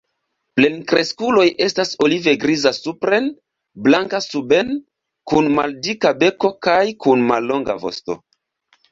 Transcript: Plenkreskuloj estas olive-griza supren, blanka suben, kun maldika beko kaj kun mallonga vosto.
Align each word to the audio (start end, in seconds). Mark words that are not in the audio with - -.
Plenkreskuloj 0.59 1.43
estas 1.65 1.89
olive-griza 2.05 2.71
supren, 2.77 3.27
blanka 3.87 4.21
suben, 4.27 4.71
kun 5.33 5.51
maldika 5.59 6.13
beko 6.23 6.51
kaj 6.69 6.81
kun 7.05 7.27
mallonga 7.33 7.77
vosto. 7.85 8.17